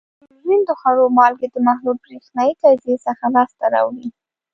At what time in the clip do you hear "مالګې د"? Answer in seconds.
1.17-1.57